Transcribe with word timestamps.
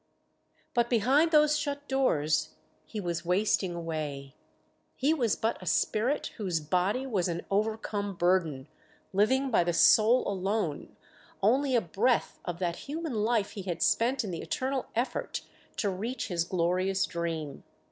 But 0.73 0.89
behind 0.89 1.29
those 1.29 1.59
shut 1.59 1.87
doors 1.87 2.55
he 2.87 2.99
was 2.99 3.23
wasting 3.23 3.75
away; 3.75 4.33
he 4.95 5.13
was 5.13 5.35
but 5.35 5.61
a 5.61 5.67
spirit 5.67 6.31
whose 6.37 6.59
body 6.59 7.05
was 7.05 7.27
an 7.27 7.45
overcome 7.51 8.15
burden, 8.15 8.67
living 9.13 9.51
by 9.51 9.63
the 9.63 9.73
soul 9.73 10.27
alone, 10.27 10.97
only 11.43 11.75
a 11.75 11.81
breath 11.81 12.39
of 12.45 12.57
that 12.57 12.77
human 12.77 13.13
life 13.13 13.51
he 13.51 13.61
had 13.61 13.83
spent 13.83 14.23
in 14.23 14.31
the 14.31 14.41
eternal 14.41 14.87
effort 14.95 15.41
to 15.77 15.91
reach 15.91 16.29
his 16.29 16.45
glorious 16.45 17.05
dream. 17.05 17.63